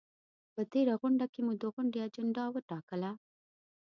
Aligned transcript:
په 0.53 0.61
تېره 0.71 0.93
غونډه 1.01 1.25
کې 1.33 1.39
مو 1.45 1.53
د 1.61 1.63
غونډې 1.73 1.99
اجنډا 2.07 2.45
وټاکله؟ 2.51 3.11